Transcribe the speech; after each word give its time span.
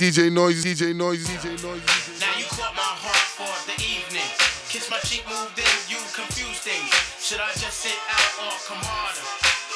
DJ 0.00 0.32
Noise, 0.32 0.64
DJ 0.64 0.96
Noise, 0.96 1.28
DJ 1.28 1.62
Noise. 1.62 1.84
Now 2.20 2.32
you 2.38 2.46
caught 2.46 2.72
my 2.72 2.80
heart 2.80 3.20
for 3.36 3.52
the 3.68 3.76
evening. 3.84 4.24
Kiss 4.72 4.88
my 4.90 4.96
cheek, 5.04 5.28
moved 5.28 5.58
in, 5.60 5.68
you 5.92 6.00
confuse 6.16 6.56
things. 6.64 6.88
Should 7.20 7.36
I 7.36 7.52
just 7.52 7.84
sit 7.84 7.92
out 8.08 8.32
or 8.40 8.56
come 8.64 8.80
harder? 8.80 9.20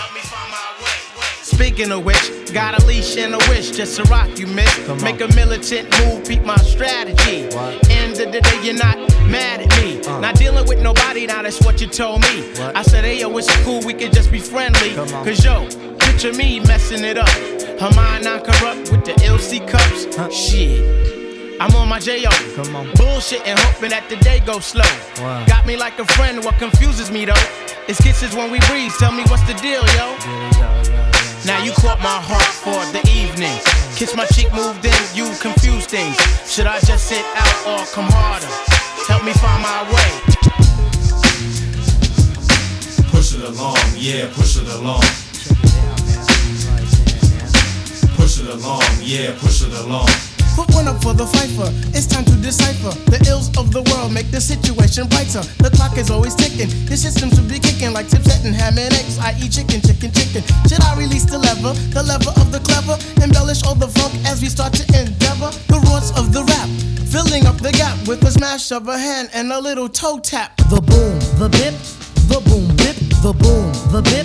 Help 0.00 0.14
me 0.14 0.20
find 0.24 0.48
my 0.48 0.72
way. 0.80 0.96
Speaking 1.42 1.92
of 1.92 2.06
which, 2.06 2.50
got 2.54 2.80
a 2.80 2.86
leash 2.86 3.18
and 3.18 3.34
a 3.34 3.38
wish 3.50 3.72
just 3.72 3.96
to 3.96 4.04
rock 4.04 4.38
you, 4.38 4.46
miss. 4.46 4.72
Make 5.02 5.20
a 5.20 5.28
militant 5.34 5.92
move, 6.00 6.26
peep 6.26 6.40
my 6.44 6.56
strategy. 6.64 7.52
End 7.92 8.16
of 8.16 8.32
the 8.32 8.40
day, 8.40 8.60
you're 8.64 8.72
not 8.72 8.96
mad 9.28 9.60
at 9.60 9.68
me. 9.84 10.00
Not 10.00 10.36
dealing 10.36 10.66
with 10.66 10.80
nobody, 10.80 11.26
now 11.26 11.42
that's 11.42 11.60
what 11.60 11.78
you 11.82 11.88
told 11.88 12.22
me. 12.22 12.56
I 12.74 12.80
said, 12.80 13.04
hey, 13.04 13.20
yo, 13.20 13.36
it's 13.36 13.54
cool, 13.64 13.84
we 13.84 13.92
could 13.92 14.14
just 14.14 14.32
be 14.32 14.38
friendly. 14.38 14.94
Cause 15.28 15.44
yo, 15.44 15.68
picture 15.98 16.32
me 16.32 16.60
messing 16.60 17.04
it 17.04 17.18
up. 17.18 17.55
Her 17.78 17.90
mind 17.94 18.24
not 18.24 18.42
corrupt 18.42 18.90
with 18.90 19.04
the 19.04 19.12
LC 19.20 19.60
cups. 19.68 20.08
Shit. 20.34 21.60
I'm 21.60 21.74
on 21.76 21.88
my 21.88 21.98
J.O. 21.98 22.30
Come 22.56 22.74
on. 22.74 22.90
Bullshit 22.94 23.46
and 23.46 23.58
hoping 23.58 23.90
that 23.90 24.08
the 24.08 24.16
day 24.16 24.40
goes 24.40 24.64
slow. 24.64 24.88
Wow. 25.20 25.44
Got 25.44 25.66
me 25.66 25.76
like 25.76 25.98
a 25.98 26.06
friend, 26.16 26.42
what 26.42 26.58
confuses 26.58 27.10
me 27.10 27.26
though 27.26 27.46
is 27.86 27.98
kisses 28.00 28.34
when 28.34 28.50
we 28.50 28.60
breathe. 28.68 28.92
Tell 28.98 29.12
me 29.12 29.24
what's 29.28 29.44
the 29.44 29.52
deal, 29.60 29.84
yo. 29.92 30.16
Now 31.44 31.62
you 31.62 31.72
caught 31.72 32.00
my 32.00 32.16
heart 32.16 32.48
for 32.64 32.80
the 32.96 33.04
evening. 33.12 33.56
Kiss 33.94 34.16
my 34.16 34.24
cheek, 34.32 34.48
moved 34.52 34.84
in, 34.84 34.96
you 35.12 35.28
confuse 35.40 35.84
things. 35.84 36.16
Should 36.48 36.66
I 36.66 36.80
just 36.80 37.08
sit 37.08 37.24
out 37.36 37.56
or 37.68 37.84
come 37.92 38.08
harder? 38.08 38.48
Help 39.04 39.22
me 39.22 39.32
find 39.36 39.60
my 39.60 39.84
way. 39.92 40.10
Push 43.12 43.36
it 43.36 43.44
along, 43.44 43.76
yeah, 43.96 44.32
push 44.32 44.56
it 44.56 44.68
along. 44.68 45.25
Along, 48.56 48.82
yeah, 49.00 49.36
push 49.38 49.62
it 49.62 49.72
along. 49.84 50.08
Put 50.56 50.72
one 50.72 50.88
up 50.88 51.02
for 51.04 51.12
the 51.12 51.26
fifer. 51.26 51.68
It's 51.92 52.06
time 52.08 52.24
to 52.24 52.36
decipher 52.40 52.96
the 53.12 53.20
ills 53.28 53.52
of 53.60 53.72
the 53.72 53.84
world. 53.92 54.12
Make 54.12 54.30
the 54.30 54.40
situation 54.40 55.04
brighter. 55.12 55.44
The 55.60 55.68
clock 55.68 55.98
is 55.98 56.10
always 56.10 56.34
ticking. 56.34 56.72
The 56.88 56.96
system 56.96 57.28
should 57.28 57.48
be 57.48 57.60
kicking 57.60 57.92
like 57.92 58.08
tips 58.08 58.32
and 58.40 58.56
ham 58.56 58.78
and 58.80 58.92
eggs. 58.96 59.18
I 59.20 59.36
eat 59.36 59.52
chicken, 59.52 59.84
chicken, 59.84 60.08
chicken. 60.16 60.40
Should 60.64 60.80
I 60.80 60.96
release 60.96 61.28
the 61.28 61.36
lever, 61.36 61.76
the 61.92 62.00
lever 62.00 62.32
of 62.40 62.48
the 62.48 62.60
clever? 62.64 62.96
Embellish 63.20 63.64
all 63.68 63.76
the 63.76 63.88
funk 63.88 64.16
as 64.24 64.40
we 64.40 64.48
start 64.48 64.72
to 64.80 64.84
endeavor 64.96 65.52
the 65.68 65.76
roots 65.92 66.16
of 66.16 66.32
the 66.32 66.40
rap. 66.48 66.68
Filling 67.12 67.44
up 67.44 67.60
the 67.60 67.72
gap 67.76 67.96
with 68.08 68.24
a 68.24 68.32
smash 68.32 68.72
of 68.72 68.88
a 68.88 68.96
hand 68.96 69.28
and 69.34 69.52
a 69.52 69.60
little 69.60 69.88
toe 69.88 70.18
tap. 70.18 70.56
The 70.72 70.80
boom, 70.80 71.20
the 71.36 71.52
bip, 71.52 71.76
the 72.32 72.40
boom 72.48 72.64
bip, 72.80 72.96
the 73.20 73.36
boom, 73.36 73.68
the 73.92 74.00
bip, 74.00 74.24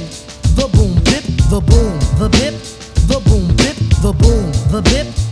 the 0.55 0.67
boom 0.72 0.95
bip, 1.03 1.27
the 1.52 1.59
boom, 1.59 2.00
the 2.16 2.27
bip, 2.31 2.55
the 3.11 3.20
boom 3.27 3.48
bip, 3.59 3.61
the 4.02 4.13
boom, 4.13 4.52
the 4.71 4.81
bip, 4.81 5.30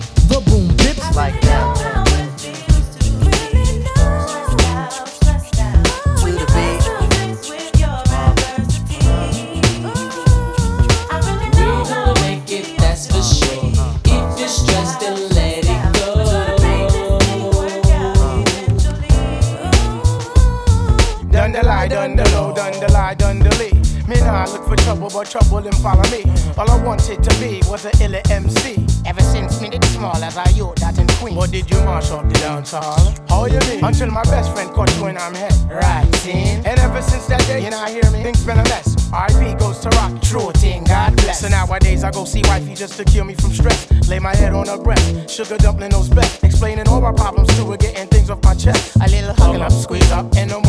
trouble, 25.10 25.20
but 25.20 25.30
trouble 25.30 25.60
him 25.60 25.74
follow 25.74 26.04
me. 26.10 26.24
All 26.58 26.70
I 26.70 26.84
wanted 26.84 27.24
to 27.24 27.40
be 27.40 27.62
was 27.70 27.86
a 27.86 27.92
illa 28.04 28.22
MC. 28.30 28.86
Ever 29.06 29.22
since 29.22 29.62
me 29.62 29.70
did 29.70 29.84
small 29.86 30.16
as 30.24 30.38
I 30.38 30.50
yo 30.50 30.74
that 30.76 30.98
in 30.98 31.08
Queens. 31.20 31.38
But 31.38 31.52
did 31.52 31.70
you 31.70 31.78
mash 31.80 32.12
up 32.12 32.28
the 32.28 32.36
dance 32.36 32.72
hall? 32.72 33.14
How 33.28 33.46
you 33.46 33.60
mean? 33.72 33.84
Until 33.84 34.12
my 34.12 34.24
best 34.24 34.52
friend 34.54 34.70
caught 34.72 34.94
you 34.98 35.08
in 35.08 35.18
I'm 35.18 35.34
head. 35.34 35.54
Right, 35.70 36.28
in. 36.28 36.66
And 36.66 36.80
ever 36.80 37.02
since 37.02 37.26
that 37.28 37.42
day, 37.48 37.64
you 37.64 37.70
know, 37.70 37.80
I 37.80 37.92
hear 37.92 38.10
me, 38.12 38.24
things 38.24 38.46
been 38.46 38.60
a 38.60 38.64
mess. 38.64 38.96
RP 39.10 39.58
goes 39.60 39.80
to 39.80 39.90
rock, 39.90 40.22
true 40.22 40.52
thing, 40.54 40.84
God 40.84 41.16
bless. 41.16 41.42
So 41.42 41.48
nowadays 41.48 42.04
I 42.04 42.12
go 42.12 42.26
see 42.26 42.42
wifey 42.46 42.76
just 42.76 42.98
to 42.98 43.06
cure 43.06 43.26
me 43.26 43.34
from 43.34 43.52
stress. 43.52 43.90
Lay 44.08 44.20
my 44.20 44.36
head 44.36 44.54
on 44.54 44.68
her 44.68 44.78
breast, 44.78 45.30
sugar 45.30 45.58
dumpling 45.58 45.92
those 45.92 46.10
best. 46.10 46.44
Explaining 46.44 46.88
all 46.88 47.02
my 47.02 47.14
problems 47.14 47.48
to 47.58 47.66
her, 47.72 47.78
getting 47.78 48.08
things 48.08 48.30
off 48.30 48.44
my 48.44 48.54
chest. 48.54 48.96
A 48.98 49.08
little 49.10 49.34
hug 49.34 49.38
hugging 49.38 49.62
up, 49.62 49.72
squeeze 49.72 50.12
up, 50.12 50.36
and 50.36 50.50
no 50.52 50.62
more 50.62 50.69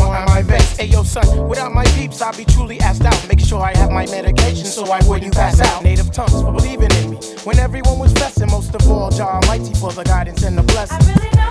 Hey 0.81 0.87
yo, 0.87 1.03
son, 1.03 1.47
without 1.47 1.71
my 1.71 1.85
peeps, 1.93 2.23
I'll 2.23 2.35
be 2.35 2.43
truly 2.43 2.79
asked 2.79 3.05
out. 3.05 3.27
Make 3.27 3.39
sure 3.39 3.61
I 3.61 3.77
have 3.77 3.91
my 3.91 4.07
medication 4.07 4.65
so 4.65 4.91
I 4.91 4.99
wouldn't 5.07 5.35
pass 5.35 5.61
out. 5.61 5.83
Native 5.83 6.11
tongues 6.11 6.41
for 6.41 6.51
believing 6.51 6.89
in 7.03 7.11
me. 7.11 7.17
When 7.43 7.59
everyone 7.59 7.99
was 7.99 8.11
blessing, 8.15 8.49
most 8.49 8.73
of 8.73 8.89
all, 8.89 9.11
Jah 9.11 9.39
Almighty 9.43 9.75
for 9.75 9.91
the 9.91 10.03
guidance 10.03 10.41
and 10.41 10.57
the 10.57 10.63
blessing. 10.63 11.50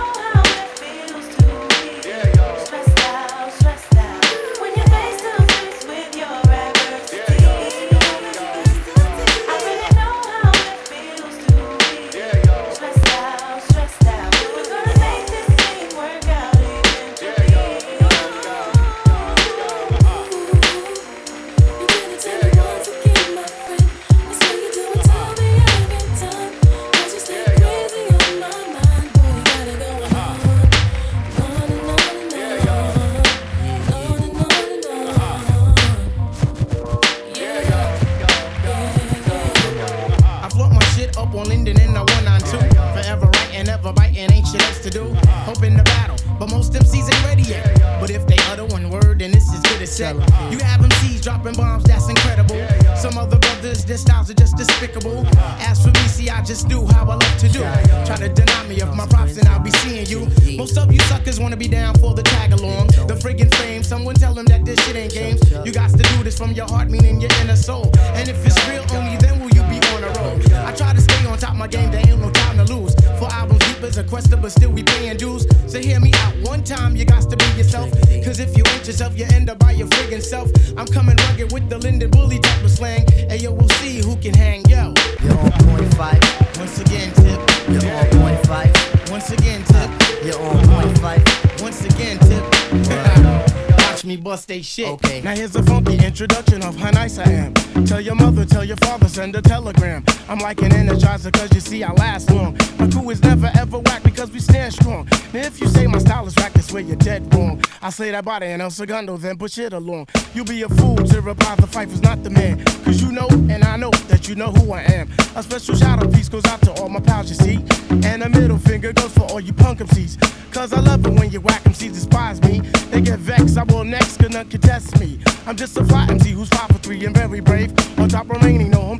Hoping 45.71 45.85
to 45.85 45.91
battle, 45.91 46.17
but 46.37 46.49
most 46.49 46.73
MCs 46.73 47.13
ain't 47.13 47.25
ready 47.25 47.43
yet. 47.43 47.63
But 47.99 48.09
if 48.09 48.25
they 48.27 48.35
utter 48.51 48.65
one 48.65 48.89
word, 48.89 49.19
then 49.19 49.31
this 49.31 49.53
is 49.53 49.61
good 49.61 49.81
as 49.81 49.91
set. 49.91 50.15
You 50.51 50.59
have 50.59 50.81
MCs 50.81 51.21
dropping 51.21 51.53
bombs, 51.53 51.83
that's 51.85 52.09
incredible. 52.09 52.59
Some 52.97 53.17
other 53.17 53.37
brothers, 53.37 53.85
their 53.85 53.97
styles 53.97 54.29
are 54.29 54.33
just 54.33 54.57
despicable. 54.57 55.25
As 55.59 55.81
for 55.81 55.89
me, 55.89 56.07
see, 56.07 56.29
I 56.29 56.41
just 56.43 56.67
do 56.67 56.85
how 56.87 57.03
I 57.05 57.15
love 57.15 57.37
to 57.37 57.47
do. 57.47 57.59
Try 58.05 58.17
to 58.17 58.29
deny 58.29 58.67
me 58.67 58.81
of 58.81 58.95
my 58.95 59.05
props, 59.07 59.37
and 59.37 59.47
I'll 59.47 59.59
be 59.59 59.71
seeing 59.71 60.05
you. 60.07 60.27
Most 60.57 60.77
of 60.77 60.91
you 60.91 60.99
suckers 61.01 61.39
wanna 61.39 61.57
be 61.57 61.67
down 61.67 61.95
for 61.95 62.13
the 62.13 62.23
tag 62.23 62.51
along. 62.51 62.87
The 63.07 63.15
friggin' 63.15 63.53
fame, 63.55 63.83
someone 63.83 64.15
tell 64.15 64.33
them 64.33 64.45
that 64.47 64.65
this 64.65 64.79
shit 64.85 64.95
ain't 64.95 65.13
games. 65.13 65.41
You 65.65 65.71
got 65.71 65.91
to 65.91 66.03
do 66.03 66.23
this 66.23 66.37
from 66.37 66.51
your 66.51 66.67
heart, 66.67 66.89
meaning 66.89 67.21
your 67.21 67.31
inner 67.41 67.55
soul. 67.55 67.91
And 68.15 68.27
if 68.27 68.45
it's 68.45 68.59
real, 68.67 68.83
only 68.91 69.15
then 69.17 69.39
will 69.39 69.51
you 69.51 69.63
be 69.71 69.79
on 69.93 70.03
a 70.03 70.11
roll. 70.19 70.37
I 70.65 70.73
try 70.73 70.93
to 70.93 71.01
stay 71.01 71.25
on 71.27 71.37
top 71.37 71.51
of 71.51 71.57
my 71.57 71.67
game, 71.67 71.91
there 71.91 72.01
ain't 72.05 72.19
no 72.19 72.29
time 72.31 72.57
to 72.57 72.73
lose. 72.73 72.93
For 73.19 73.31
albums 73.31 73.59
deep 73.59 73.83
as 73.83 73.97
a 73.97 74.03
quester, 74.03 74.37
but 74.37 74.51
still 74.51 74.71
we 74.71 74.83
paying 74.83 75.17
dues. 75.17 75.30
So 75.71 75.79
hear 75.79 76.01
me 76.01 76.11
out 76.15 76.35
one 76.49 76.65
time, 76.65 76.97
you 76.97 77.05
got 77.05 77.29
to 77.29 77.37
be 77.37 77.45
yourself. 77.55 77.89
Cause 78.25 78.41
if 78.41 78.57
you 78.57 78.63
ain't 78.73 78.85
yourself, 78.85 79.17
you 79.17 79.25
end 79.31 79.49
up 79.49 79.59
by 79.59 79.71
your 79.71 79.87
friggin' 79.87 80.21
self. 80.21 80.51
I'm 80.77 80.85
coming 80.85 81.15
rugged 81.15 81.53
with 81.53 81.69
the 81.69 81.77
Linden 81.77 82.11
Bully 82.11 82.39
type 82.39 82.61
of 82.61 82.71
slang. 82.71 83.07
Hey 83.07 83.37
yo, 83.37 83.53
we'll 83.53 83.69
see 83.79 84.01
who 84.01 84.17
can 84.17 84.33
hang, 84.33 84.65
yo. 84.65 84.93
You're 85.23 85.31
on 85.31 85.51
point 85.63 85.89
Phife. 85.95 86.57
Once 86.59 86.77
again, 86.81 87.13
Tip. 87.13 87.39
You're 87.69 87.95
on 87.95 88.09
point 88.19 88.41
Phife. 88.43 89.11
Once 89.11 89.31
again, 89.31 89.63
Tip. 89.63 90.25
You're 90.25 90.41
on 90.41 90.67
point 90.67 90.97
Phife. 90.97 91.61
Once 91.61 91.85
again, 91.85 92.19
Tip. 92.19 93.61
Watch 94.01 94.03
me 94.03 94.17
bust 94.17 94.49
they 94.49 94.61
shit. 94.61 94.89
Okay. 94.89 95.21
Now 95.21 95.35
here's 95.35 95.55
a 95.55 95.63
funky 95.63 95.95
introduction 96.03 96.63
of 96.63 96.75
how 96.75 96.89
nice 96.89 97.17
I 97.17 97.29
am. 97.31 97.53
Tell 97.85 98.01
your 98.01 98.15
mother, 98.15 98.45
tell 98.45 98.65
your 98.65 98.77
father, 98.77 99.07
send 99.07 99.35
a 99.35 99.41
telegram. 99.41 100.03
I'm 100.27 100.39
like 100.39 100.61
an 100.63 100.71
energizer, 100.71 101.31
cause 101.31 101.53
you 101.53 101.61
see 101.61 101.83
I 101.83 101.93
last 101.93 102.29
long. 102.29 102.57
My 102.77 102.89
crew 102.89 103.09
is 103.11 103.21
never 103.21 103.51
ever 103.55 103.79
whack 103.79 104.03
because 104.03 104.31
we 104.31 104.39
stand 104.39 104.73
strong. 104.73 105.07
If 105.33 105.61
you 105.61 105.67
say 105.67 105.87
my 105.87 105.99
style 105.99 106.27
is 106.27 106.35
that's 106.71 106.73
where 106.73 106.83
you're 106.83 106.97
dead 106.97 107.33
wrong. 107.33 107.61
I 107.81 107.89
say 107.89 108.11
that 108.11 108.23
body 108.23 108.47
and 108.47 108.61
El 108.61 108.69
Segundo, 108.69 109.17
then 109.17 109.37
push 109.37 109.57
it 109.57 109.73
along. 109.73 110.07
You'll 110.33 110.45
be 110.45 110.61
a 110.61 110.69
fool 110.69 110.95
to 110.95 111.21
reply 111.21 111.55
the 111.55 111.67
fight 111.67 111.89
was 111.89 112.01
not 112.01 112.23
the 112.23 112.29
man. 112.29 112.63
Cause 112.83 113.01
you 113.01 113.11
know, 113.11 113.27
and 113.29 113.63
I 113.63 113.77
know 113.77 113.91
that 114.07 114.29
you 114.29 114.35
know 114.35 114.51
who 114.51 114.71
I 114.71 114.81
am. 114.83 115.09
A 115.35 115.43
special 115.43 115.75
shout 115.75 116.03
out 116.03 116.13
piece 116.13 116.29
goes 116.29 116.45
out 116.45 116.61
to 116.61 116.71
all 116.73 116.89
my 116.89 116.99
pals, 116.99 117.29
you 117.29 117.35
see. 117.35 117.65
And 118.07 118.23
a 118.23 118.29
middle 118.29 118.57
finger 118.57 118.93
goes 118.93 119.11
for 119.13 119.23
all 119.31 119.39
you 119.39 119.53
punk 119.53 119.79
MCs. 119.79 120.19
Cause 120.53 120.73
I 120.73 120.79
love 120.79 121.05
it 121.05 121.13
when 121.13 121.31
you 121.31 121.41
whack 121.41 121.63
MCs 121.63 121.93
despise 121.93 122.41
me. 122.43 122.59
They 122.91 123.01
get 123.01 123.19
vexed, 123.19 123.57
I 123.57 123.63
will 123.63 123.83
next, 123.83 124.17
cause 124.17 124.29
none 124.29 124.49
can 124.49 124.61
test 124.61 124.99
me. 124.99 125.19
I'm 125.45 125.55
just 125.55 125.77
a 125.77 125.83
fly 125.83 126.07
MC 126.09 126.31
who's 126.31 126.49
five 126.49 126.67
for 126.67 126.79
three 126.79 127.05
and 127.05 127.15
very 127.15 127.39
brave. 127.39 127.71
On 127.99 128.07
top 128.07 128.29
remaining, 128.29 128.69
no 128.69 128.81
home 128.81 128.99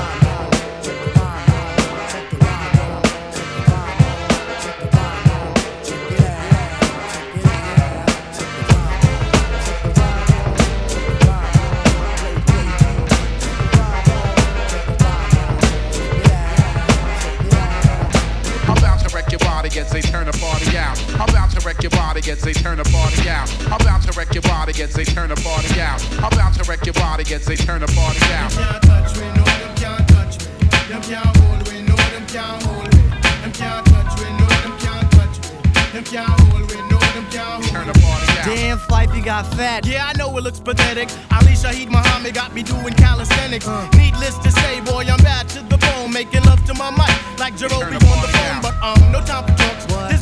they 22.39 22.53
turn 22.53 22.77
the 22.77 22.83
party 22.85 23.27
out. 23.27 23.51
I'm 23.65 23.81
about 23.81 24.01
to 24.03 24.11
wreck 24.17 24.33
your 24.33 24.43
body 24.43 24.81
as 24.81 24.93
they 24.93 25.03
turn 25.03 25.29
the 25.29 25.35
party 25.35 25.81
out. 25.81 26.01
I'm 26.23 26.31
about 26.31 26.53
to 26.53 26.63
wreck 26.63 26.85
your 26.85 26.93
body 26.93 27.23
as 27.33 27.45
they 27.45 27.57
turn 27.57 27.81
the 27.81 27.87
party 27.87 28.23
out. 28.31 28.51
Them 28.51 28.63
can't 28.63 28.83
touch 28.83 29.17
me, 29.19 29.27
no, 29.35 29.43
them 29.43 29.75
can't 29.75 30.07
touch 30.07 30.39
me. 30.39 30.47
Them 30.87 31.01
can't 31.01 31.37
hold 31.37 31.71
me, 31.71 31.81
no, 31.83 31.95
them 31.95 32.25
can't 32.27 32.63
hold 32.63 32.87
me. 32.95 33.01
Them 33.41 33.51
can't 33.51 33.85
touch 33.85 34.13
me, 34.21 34.29
no, 34.39 34.47
them 34.63 34.75
can't 34.79 35.11
touch 35.11 35.35
me. 35.43 35.91
Them 35.91 36.03
can't 36.05 36.29
hold 36.29 36.71
me, 36.71 36.79
no, 36.89 36.99
them 36.99 37.25
can't 37.29 37.65
hold 37.65 37.87
me. 37.87 37.91
the 37.91 37.99
party 37.99 38.39
out. 38.39 38.45
Damn, 38.45 38.77
Phife, 38.79 39.15
you 39.15 39.23
got 39.23 39.45
fat. 39.55 39.85
Yeah, 39.85 40.07
I 40.07 40.13
know 40.17 40.35
it 40.37 40.43
looks 40.43 40.59
pathetic. 40.59 41.09
Ali 41.33 41.53
Shaheed 41.53 41.89
Muhammad 41.89 42.33
got 42.33 42.55
me 42.55 42.63
doing 42.63 42.93
calisthenics. 42.93 43.67
Needless 43.97 44.37
to 44.39 44.51
say, 44.51 44.79
boy, 44.81 45.03
I'm 45.07 45.19
bad 45.19 45.49
to 45.49 45.61
the 45.63 45.77
bone. 45.77 46.13
Making 46.13 46.43
love 46.43 46.63
to 46.65 46.73
my 46.75 46.91
mic 46.91 47.39
like 47.39 47.55
Jarobi 47.55 47.99
the 47.99 48.07
on 48.07 48.21
the 48.21 48.27
phone. 48.29 48.55
out. 48.55 48.61
But 48.63 48.75
um, 48.81 49.11
no 49.11 49.19
time 49.21 49.43
for 49.45 49.55
jokes. 49.57 49.85
What? 49.91 50.09
There's 50.09 50.20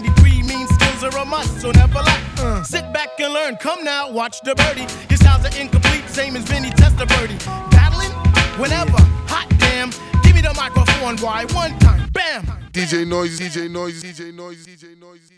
93 0.00 0.42
means 0.44 0.70
skills 0.74 1.02
are 1.02 1.18
a 1.18 1.24
must, 1.24 1.60
so 1.60 1.72
never 1.72 1.98
lack. 1.98 2.22
Uh. 2.38 2.62
Sit 2.62 2.92
back 2.92 3.18
and 3.18 3.34
learn. 3.34 3.56
Come 3.56 3.82
now, 3.82 4.08
watch 4.08 4.40
the 4.42 4.54
birdie. 4.54 4.86
Your 5.10 5.16
styles 5.16 5.44
are 5.44 5.60
incomplete, 5.60 6.08
same 6.08 6.36
as 6.36 6.44
Vinny 6.44 6.70
Testaverde. 6.70 7.36
Battling 7.72 8.12
whenever. 8.60 9.02
Hot 9.26 9.48
damn. 9.58 9.90
Give 10.22 10.36
me 10.36 10.40
the 10.40 10.54
microphone, 10.54 11.16
why? 11.16 11.46
One 11.46 11.76
time. 11.80 12.08
Bam. 12.12 12.46
DJ 12.70 13.08
Noise, 13.08 13.40
DJ 13.40 13.68
Noise, 13.68 14.04
DJ 14.04 14.32
Noise, 14.32 14.66
DJ 14.68 15.00
Noise. 15.00 15.37